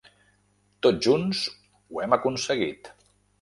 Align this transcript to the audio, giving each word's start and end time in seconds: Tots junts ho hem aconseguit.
Tots 0.87 1.03
junts 1.07 1.41
ho 1.75 2.01
hem 2.05 2.17
aconseguit. 2.19 2.91